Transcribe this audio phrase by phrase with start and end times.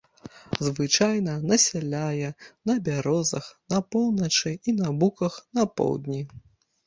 [0.67, 2.29] Звычайна насяляе
[2.69, 6.21] на бярозах на поўначы і на буках на поўдні.